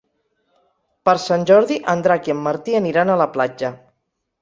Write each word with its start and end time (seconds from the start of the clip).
Per 1.09 1.15
Sant 1.25 1.45
Jordi 1.53 1.79
en 1.95 2.03
Drac 2.09 2.33
i 2.33 2.37
en 2.37 2.43
Martí 2.51 2.79
aniran 2.83 3.15
a 3.19 3.23
la 3.27 3.33
platja. 3.39 3.75